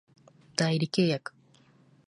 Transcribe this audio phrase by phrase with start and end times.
[0.55, 1.31] 代理契約